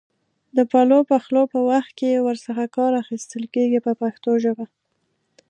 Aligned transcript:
د 0.57 0.59
پلو 0.71 0.99
پخولو 1.09 1.41
په 1.53 1.59
وخت 1.69 1.91
کې 1.99 2.23
ور 2.25 2.37
څخه 2.45 2.63
کار 2.75 2.91
اخیستل 3.03 3.43
کېږي 3.55 3.79
په 3.85 3.91
پښتو 4.01 4.31
ژبه. 4.43 4.65